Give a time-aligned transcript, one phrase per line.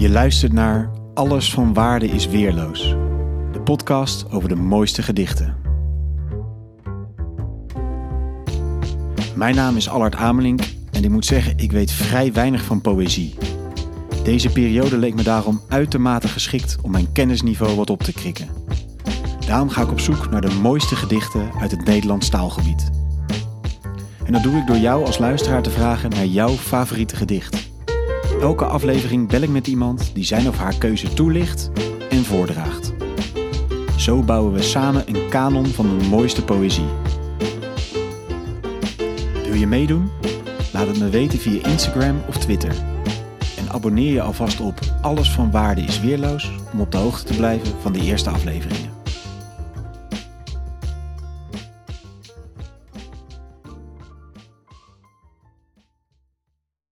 [0.00, 2.88] Je luistert naar Alles van Waarde is Weerloos,
[3.52, 5.56] de podcast over de mooiste gedichten.
[9.34, 10.60] Mijn naam is Allard Amelink
[10.92, 13.34] en ik moet zeggen, ik weet vrij weinig van poëzie.
[14.24, 18.48] Deze periode leek me daarom uitermate geschikt om mijn kennisniveau wat op te krikken.
[19.46, 22.90] Daarom ga ik op zoek naar de mooiste gedichten uit het Nederlands taalgebied.
[24.24, 27.69] En dat doe ik door jou als luisteraar te vragen naar jouw favoriete gedicht.
[28.40, 31.70] Elke aflevering bel ik met iemand die zijn of haar keuze toelicht
[32.10, 32.92] en voordraagt.
[33.96, 36.86] Zo bouwen we samen een kanon van de mooiste poëzie.
[39.44, 40.10] Wil je meedoen?
[40.72, 42.74] Laat het me weten via Instagram of Twitter.
[43.56, 47.36] En abonneer je alvast op Alles van Waarde is Weerloos om op de hoogte te
[47.36, 48.99] blijven van de eerste afleveringen.